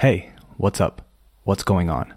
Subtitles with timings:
[0.00, 1.02] Hey, what's up?
[1.42, 2.14] What's going on?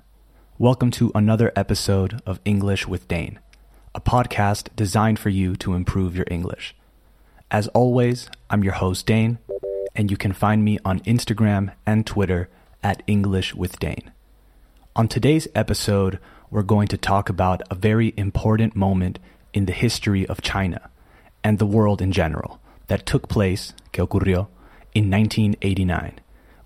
[0.59, 3.39] Welcome to another episode of English with Dane,
[3.95, 6.75] a podcast designed for you to improve your English.
[7.49, 9.39] As always, I'm your host, Dane,
[9.95, 12.49] and you can find me on Instagram and Twitter
[12.83, 14.11] at English with Dane.
[14.95, 16.19] On today's episode,
[16.51, 19.17] we're going to talk about a very important moment
[19.55, 20.87] in the history of China
[21.43, 24.49] and the world in general that took place, que ocurrió,
[24.93, 26.19] in 1989,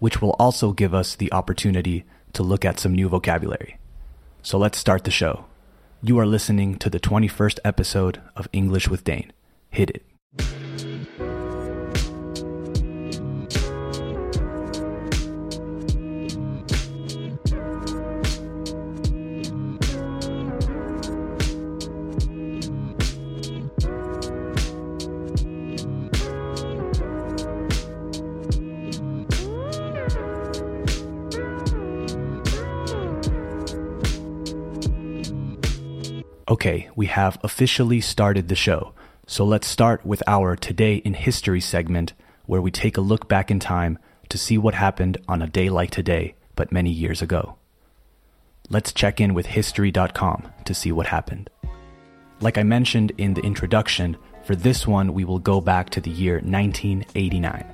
[0.06, 3.80] which will also give us the opportunity to look at some new vocabulary.
[4.44, 5.46] So let's start the show.
[6.04, 9.34] You are listening to the 21st episode of English with Dane.
[9.72, 10.65] Hit it.
[36.56, 38.94] Okay, we have officially started the show.
[39.28, 42.14] So let's start with our Today in History segment,
[42.46, 45.70] where we take a look back in time to see what happened on a day
[45.70, 47.58] like today, but many years ago.
[48.70, 51.50] Let's check in with History.com to see what happened.
[52.40, 56.10] Like I mentioned in the introduction, for this one we will go back to the
[56.10, 57.66] year 1989.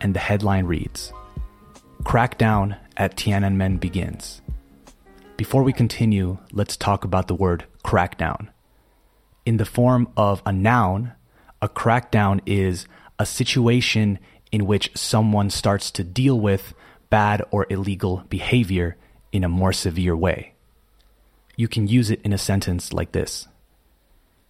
[0.00, 1.12] And the headline reads
[2.02, 4.42] Crackdown at Tiananmen begins.
[5.36, 8.48] Before we continue, let's talk about the word crackdown.
[9.44, 11.12] In the form of a noun,
[11.62, 12.86] a crackdown is
[13.18, 14.18] a situation
[14.52, 16.74] in which someone starts to deal with
[17.10, 18.96] bad or illegal behavior
[19.32, 20.54] in a more severe way.
[21.56, 23.48] You can use it in a sentence like this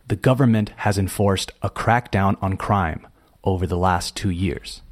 [0.06, 3.06] The government has enforced a crackdown on crime
[3.42, 4.82] over the last two years.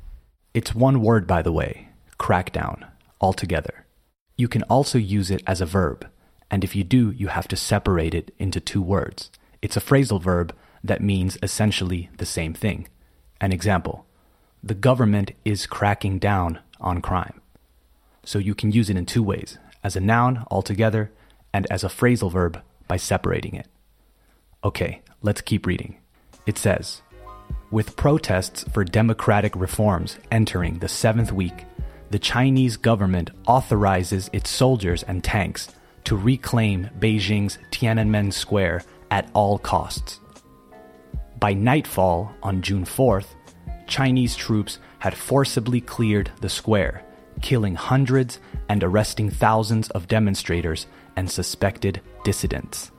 [0.55, 2.89] It's one word, by the way, crackdown,
[3.21, 3.85] altogether.
[4.37, 6.09] You can also use it as a verb,
[6.51, 9.31] and if you do, you have to separate it into two words.
[9.61, 12.89] It's a phrasal verb that means essentially the same thing.
[13.41, 14.07] An example
[14.63, 17.41] The government is cracking down on crime.
[18.25, 21.11] So you can use it in two ways as a noun altogether
[21.53, 23.67] and as a phrasal verb by separating it.
[24.65, 25.99] Okay, let's keep reading.
[26.47, 27.03] It says
[27.71, 31.65] With protests for democratic reforms entering the seventh week,
[32.11, 35.69] the Chinese government authorizes its soldiers and tanks
[36.09, 40.21] to reclaim Beijing's Tiananmen Square at all costs.
[41.39, 43.27] By nightfall on June 4th,
[43.87, 47.05] Chinese troops had forcibly cleared the square,
[47.43, 52.91] killing hundreds and arresting thousands of demonstrators and suspected dissidents.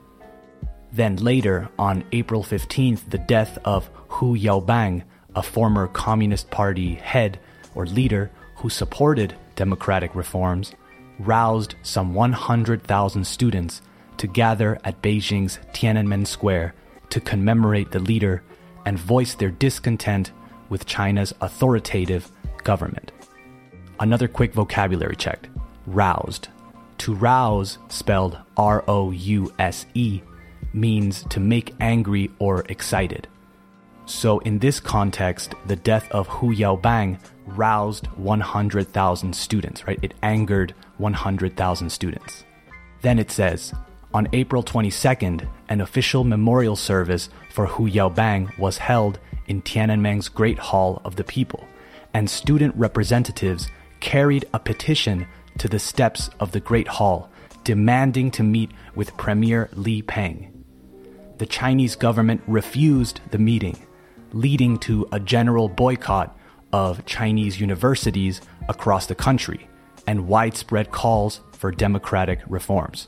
[0.92, 5.02] Then later, on April 15th, the death of Hu Yaobang,
[5.34, 7.40] a former Communist Party head
[7.74, 10.76] or leader, who supported democratic reforms,
[11.20, 13.82] roused some 100,000 students
[14.16, 16.74] to gather at Beijing's Tiananmen Square
[17.10, 18.42] to commemorate the leader
[18.84, 20.32] and voice their discontent
[20.68, 22.30] with China's authoritative
[22.64, 23.12] government.
[23.98, 25.48] Another quick vocabulary check
[25.86, 26.48] roused.
[26.98, 30.20] To rouse, spelled R O U S E,
[30.72, 33.26] means to make angry or excited.
[34.06, 39.98] So, in this context, the death of Hu Yaobang roused 100,000 students, right?
[40.02, 42.44] It angered 100,000 students.
[43.02, 43.72] Then it says,
[44.12, 50.58] on April 22nd, an official memorial service for Hu Yaobang was held in Tiananmen's Great
[50.58, 51.66] Hall of the People,
[52.12, 53.68] and student representatives
[54.00, 55.26] carried a petition
[55.58, 57.30] to the steps of the Great Hall
[57.64, 60.64] demanding to meet with Premier Li Peng.
[61.38, 63.86] The Chinese government refused the meeting
[64.32, 66.38] leading to a general boycott
[66.72, 69.68] of Chinese universities across the country
[70.10, 73.06] and widespread calls for democratic reforms.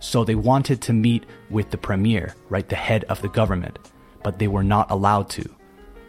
[0.00, 3.78] So they wanted to meet with the premier, right, the head of the government,
[4.24, 5.48] but they were not allowed to.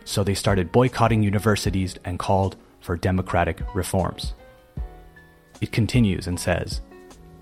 [0.06, 4.34] So they started boycotting universities and called for democratic reforms.
[5.62, 6.82] It continues and says,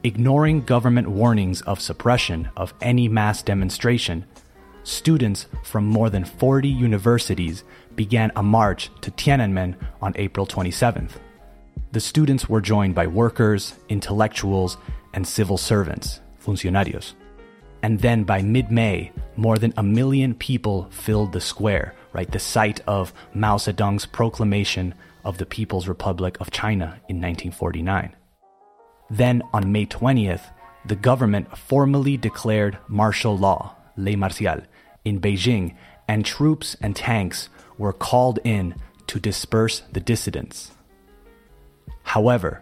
[0.04, 4.26] ignoring government warnings of suppression of any mass demonstration
[4.84, 7.64] students from more than 40 universities
[7.96, 11.12] began a march to Tiananmen on April 27th.
[11.92, 14.78] The students were joined by workers, intellectuals,
[15.14, 17.14] and civil servants, funcionarios.
[17.82, 22.40] And then by mid May, more than a million people filled the square, right, the
[22.40, 24.94] site of Mao Zedong's proclamation
[25.24, 28.16] of the People's Republic of China in 1949.
[29.10, 30.52] Then on May 20th,
[30.86, 34.62] the government formally declared martial law, ley marcial,
[35.06, 35.76] in Beijing,
[36.08, 38.76] and troops and tanks were called in
[39.08, 40.72] to disperse the dissidents.
[42.08, 42.62] However,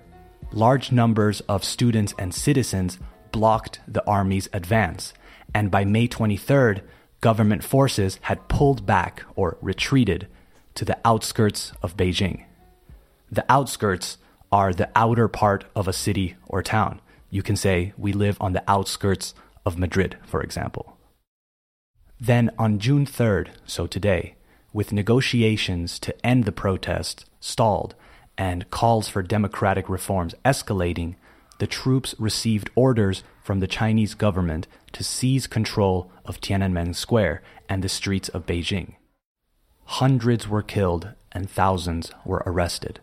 [0.52, 2.98] large numbers of students and citizens
[3.32, 5.14] blocked the army's advance,
[5.54, 6.82] and by May 23rd,
[7.22, 10.28] government forces had pulled back or retreated
[10.74, 12.46] to the outskirts of Beijing.
[13.32, 14.18] The outskirts
[14.52, 17.00] are the outer part of a city or town.
[17.30, 20.98] You can say we live on the outskirts of Madrid, for example.
[22.20, 24.38] Then on June 3rd, so today,
[24.74, 27.94] with negotiations to end the protests stalled
[28.38, 31.16] and calls for democratic reforms escalating,
[31.60, 37.84] the troops received orders from the Chinese government to seize control of Tiananmen Square and
[37.84, 38.96] the streets of Beijing.
[39.86, 43.00] Hundreds were killed and thousands were arrested.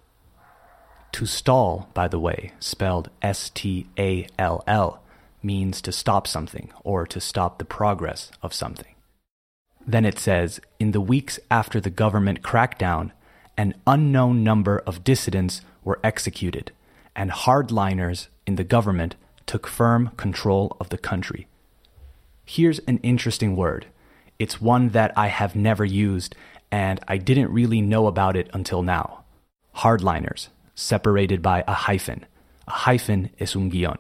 [1.13, 5.03] To stall, by the way, spelled S T A L L,
[5.43, 8.95] means to stop something or to stop the progress of something.
[9.87, 13.13] Then it says In the weeks after the government crackdown,
[13.57, 16.73] an unknown number of dissidents were executed,
[17.15, 19.17] and hardliners in the government
[19.47, 21.47] took firm control of the country.
[22.45, 23.87] Here's an interesting word.
[24.39, 26.35] It's one that I have never used,
[26.71, 29.25] and I didn't really know about it until now.
[29.77, 32.27] Hardliners, separated by a hyphen.
[32.67, 33.99] A hyphen is un guion.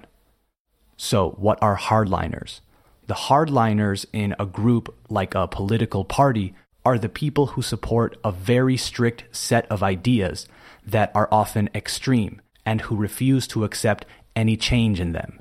[0.96, 2.60] So, what are hardliners?
[3.06, 6.54] The hardliners in a group like a political party
[6.84, 10.49] are the people who support a very strict set of ideas
[10.84, 15.40] that are often extreme and who refuse to accept any change in them.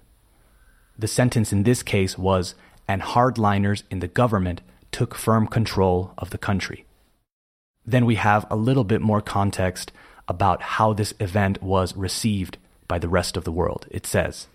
[0.98, 2.54] The sentence in this case was,
[2.88, 4.62] and hardliners in the government
[4.92, 6.86] took firm control of the country.
[7.86, 9.92] Then we have a little bit more context
[10.28, 13.88] about how this event was received by the rest of the world.
[13.90, 14.48] It says,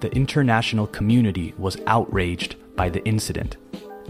[0.00, 3.56] the international community was outraged by the incident,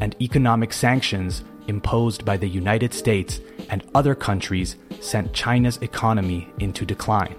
[0.00, 6.84] and economic sanctions imposed by the United States and other countries sent China's economy into
[6.84, 7.36] decline.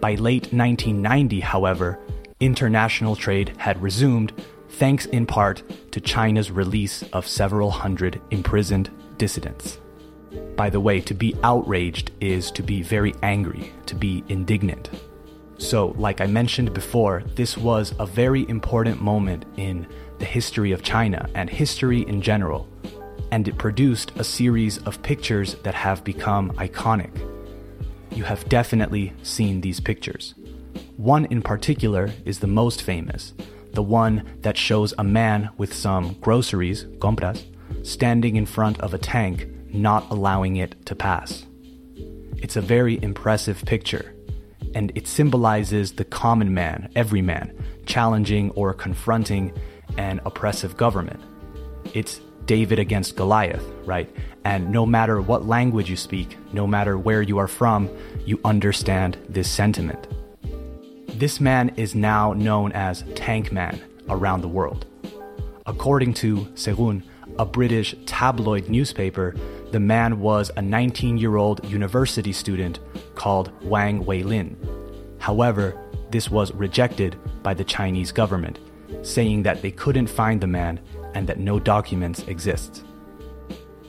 [0.00, 1.98] By late 1990, however,
[2.40, 4.32] international trade had resumed
[4.70, 5.62] thanks in part
[5.92, 9.78] to China's release of several hundred imprisoned dissidents.
[10.56, 14.90] By the way, to be outraged is to be very angry, to be indignant.
[15.58, 19.88] So, like I mentioned before, this was a very important moment in
[20.18, 22.68] the history of China and history in general,
[23.30, 27.10] and it produced a series of pictures that have become iconic.
[28.10, 30.34] You have definitely seen these pictures.
[30.96, 33.34] One in particular is the most famous,
[33.72, 37.44] the one that shows a man with some groceries, compras,
[37.82, 41.44] standing in front of a tank, not allowing it to pass.
[42.38, 44.14] It's a very impressive picture,
[44.74, 47.52] and it symbolizes the common man, every man,
[47.86, 49.52] challenging or confronting
[49.96, 51.20] an oppressive government.
[51.94, 54.10] It's David against Goliath, right?
[54.44, 57.88] And no matter what language you speak, no matter where you are from,
[58.24, 60.08] you understand this sentiment.
[61.08, 63.78] This man is now known as Tank Man
[64.08, 64.86] around the world.
[65.66, 67.02] According to Según,
[67.38, 69.36] a British tabloid newspaper,
[69.70, 72.80] the man was a 19 year old university student
[73.14, 74.56] called Wang Weilin.
[75.18, 75.78] However,
[76.10, 78.58] this was rejected by the Chinese government,
[79.02, 80.80] saying that they couldn't find the man
[81.14, 82.84] and that no documents exist.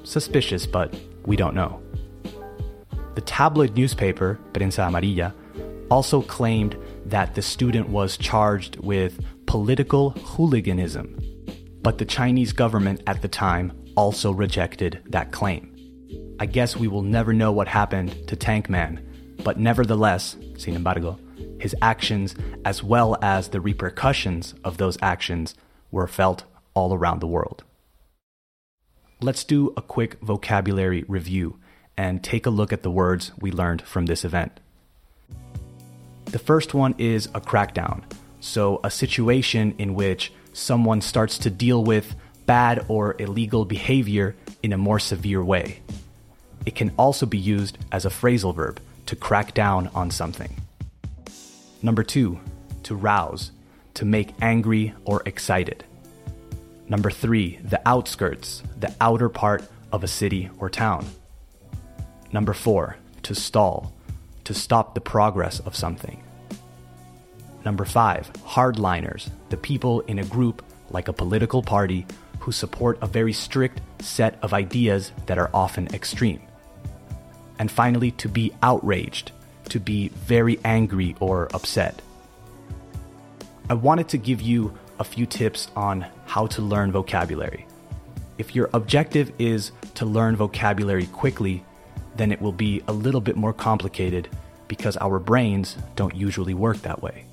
[0.04, 0.96] Suspicious, but
[1.26, 1.82] we don't know.
[3.16, 5.34] The tabloid newspaper, Prensa Amarilla,
[5.90, 11.20] also claimed that the student was charged with political hooliganism,
[11.82, 15.76] but the Chinese government at the time also rejected that claim.
[16.40, 19.06] I guess we will never know what happened to Tank Man,
[19.44, 21.20] but nevertheless, sin embargo,
[21.60, 25.56] his actions as well as the repercussions of those actions
[25.92, 27.64] were felt all around the world.
[29.22, 31.60] Let's do a quick vocabulary review
[31.98, 34.60] and take a look at the words we learned from this event.
[36.26, 38.04] The first one is a crackdown,
[38.40, 44.74] so a situation in which someone starts to deal with bad or illegal behavior in
[44.74, 45.82] a more severe way.
[46.66, 50.56] It can also be used as a phrasal verb to crack down on something.
[51.82, 52.40] Number two,
[52.84, 53.52] to rouse,
[53.96, 55.84] to make angry or excited.
[56.90, 61.06] Number three, the outskirts, the outer part of a city or town.
[62.32, 63.94] Number four, to stall,
[64.44, 66.24] to stop the progress of something.
[67.64, 72.08] Number five, hardliners, the people in a group like a political party
[72.40, 76.42] who support a very strict set of ideas that are often extreme.
[77.60, 79.32] And finally, to be outraged,
[79.66, 82.02] to be very angry or upset.
[83.70, 87.66] I wanted to give you a few tips on how to learn vocabulary.
[88.38, 91.64] If your objective is to learn vocabulary quickly,
[92.16, 94.30] then it will be a little bit more complicated
[94.68, 97.26] because our brains don't usually work that way.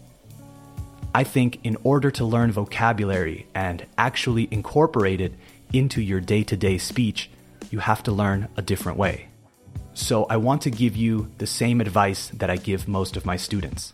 [1.15, 5.35] I think in order to learn vocabulary and actually incorporate it
[5.73, 7.31] into your day to day speech,
[7.71, 9.29] you have to learn a different way.
[9.95, 13.37] So I want to give you the same advice that I give most of my
[13.37, 13.93] students.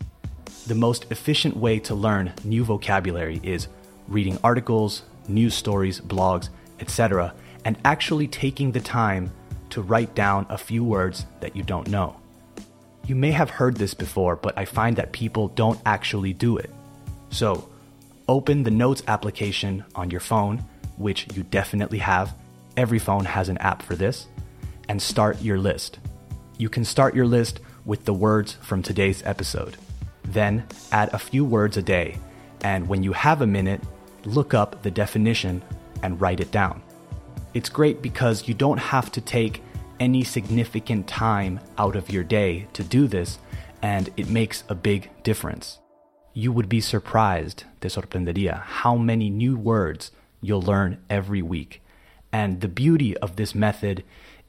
[0.66, 3.66] The most efficient way to learn new vocabulary is
[4.06, 9.32] reading articles, news stories, blogs, etc., and actually taking the time
[9.70, 12.16] to write down a few words that you don't know.
[13.06, 16.70] You may have heard this before, but I find that people don't actually do it.
[17.30, 17.68] So,
[18.28, 20.64] open the Notes application on your phone,
[20.96, 22.34] which you definitely have.
[22.76, 24.28] Every phone has an app for this,
[24.88, 25.98] and start your list.
[26.56, 29.76] You can start your list with the words from today's episode.
[30.32, 32.18] Then add a few words a day,
[32.62, 33.80] and when you have a minute,
[34.24, 35.62] look up the definition
[36.02, 36.82] and write it down.
[37.54, 39.62] It's great because you don't have to take
[40.00, 43.38] any significant time out of your day to do this,
[43.82, 45.78] and it makes a big difference.
[46.34, 51.82] You would be surprised, te sorprendería, how many new words you'll learn every week.
[52.32, 54.02] And the beauty of this method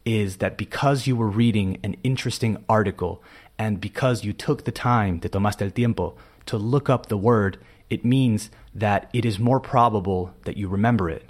[0.06, 3.22] is that because you were reading an interesting article
[3.58, 7.58] and because you took the time, te tomaste el tiempo, to look up the word,
[7.90, 11.30] it means that it is more probable that you remember it.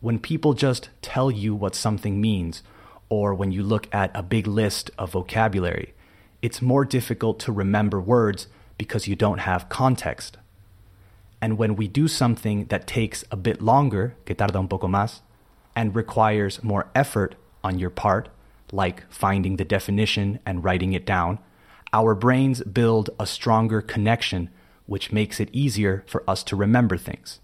[0.00, 2.62] When people just tell you what something means,
[3.08, 5.94] or when you look at a big list of vocabulary,
[6.40, 10.38] it's more difficult to remember words because you don't have context.
[11.40, 15.20] And when we do something that takes a bit longer, que tarda un poco más,
[15.76, 18.28] and requires more effort on your part,
[18.72, 21.38] like finding the definition and writing it down,
[21.92, 24.48] our brains build a stronger connection,
[24.86, 27.38] which makes it easier for us to remember things.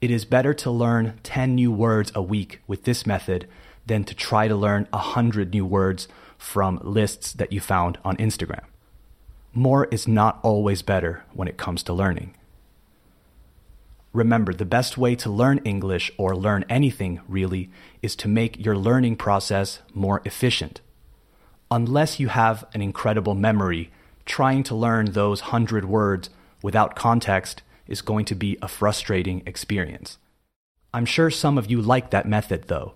[0.00, 3.48] It is better to learn 10 new words a week with this method
[3.86, 8.64] than to try to learn 100 new words from lists that you found on Instagram.
[9.54, 12.34] More is not always better when it comes to learning.
[14.12, 17.70] Remember, the best way to learn English or learn anything really
[18.02, 20.82] is to make your learning process more efficient.
[21.70, 23.90] Unless you have an incredible memory,
[24.26, 26.28] trying to learn those hundred words
[26.62, 30.18] without context is going to be a frustrating experience.
[30.92, 32.92] I'm sure some of you like that method though,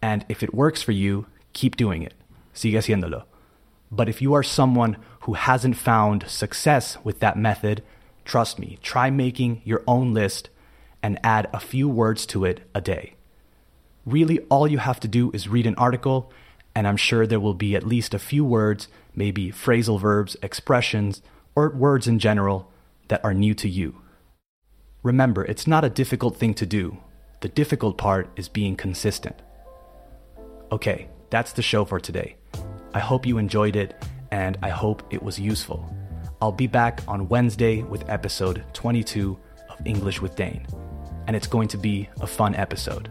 [0.00, 2.14] and if it works for you, keep doing it.
[2.54, 3.24] Sigue haciéndolo.
[3.90, 7.82] But if you are someone who hasn't found success with that method,
[8.24, 10.48] trust me, try making your own list
[11.02, 13.14] and add a few words to it a day.
[14.06, 16.32] Really, all you have to do is read an article,
[16.74, 21.22] and I'm sure there will be at least a few words, maybe phrasal verbs, expressions,
[21.54, 22.70] or words in general
[23.08, 24.00] that are new to you.
[25.02, 26.98] Remember, it's not a difficult thing to do.
[27.40, 29.36] The difficult part is being consistent.
[30.72, 32.36] Okay, that's the show for today.
[32.94, 33.94] I hope you enjoyed it,
[34.30, 35.94] and I hope it was useful.
[36.40, 39.38] I'll be back on Wednesday with episode 22
[39.68, 40.66] of English with Dane
[41.30, 43.08] and it's going to be a fun episode.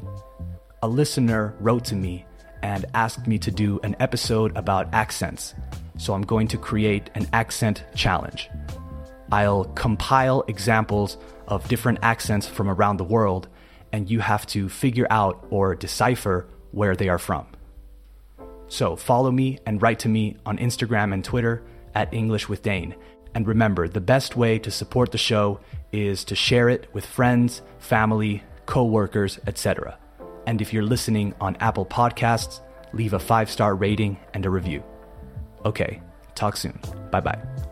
[0.84, 2.26] A listener wrote to me
[2.62, 5.56] and asked me to do an episode about accents,
[5.98, 8.50] so I'm going to create an accent challenge.
[9.32, 13.48] I'll compile examples of different accents from around the world,
[13.94, 17.48] and you have to figure out or decipher where they are from.
[18.68, 21.64] So follow me and write to me on Instagram and Twitter
[21.96, 22.96] at English with Dane.
[23.36, 25.60] And remember, the best way to support the show
[25.92, 29.98] is to share it with friends, family, coworkers, etc.
[30.48, 32.62] And if you're listening on Apple Podcasts,
[32.94, 34.84] leave a five star rating and a review.
[35.66, 36.02] Okay,
[36.36, 36.80] talk soon.
[37.12, 37.69] Bye bye.